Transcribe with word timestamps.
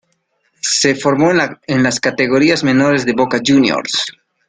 Se 0.79 0.95
formó 0.95 1.29
en 1.29 1.83
las 1.83 1.99
categorías 1.99 2.63
menores 2.63 3.05
de 3.05 3.13
Boca 3.13 3.39
Juniors. 3.45 4.07